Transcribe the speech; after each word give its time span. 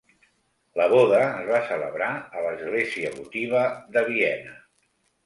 La 0.79 0.85
boda 0.93 1.19
es 1.25 1.43
va 1.49 1.59
celebrar 1.71 2.07
a 2.39 2.45
l'Església 2.45 3.13
votiva 3.19 3.63
de 3.99 4.05
Viena. 4.09 4.57